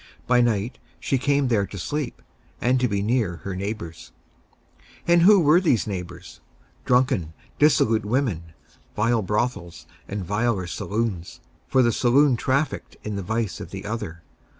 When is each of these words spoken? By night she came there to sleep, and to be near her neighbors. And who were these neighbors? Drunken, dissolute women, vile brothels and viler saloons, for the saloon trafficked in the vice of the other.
By 0.25 0.41
night 0.41 0.79
she 0.99 1.19
came 1.19 1.47
there 1.47 1.67
to 1.67 1.77
sleep, 1.77 2.23
and 2.59 2.79
to 2.79 2.87
be 2.87 3.03
near 3.03 3.35
her 3.43 3.55
neighbors. 3.55 4.11
And 5.05 5.21
who 5.21 5.39
were 5.39 5.61
these 5.61 5.85
neighbors? 5.85 6.39
Drunken, 6.85 7.33
dissolute 7.59 8.03
women, 8.03 8.53
vile 8.95 9.21
brothels 9.21 9.85
and 10.07 10.25
viler 10.25 10.65
saloons, 10.65 11.39
for 11.67 11.83
the 11.83 11.91
saloon 11.91 12.35
trafficked 12.35 12.97
in 13.03 13.15
the 13.15 13.21
vice 13.21 13.59
of 13.59 13.69
the 13.69 13.85
other. 13.85 14.23